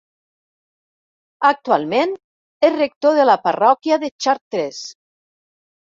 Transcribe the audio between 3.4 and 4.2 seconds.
parròquia de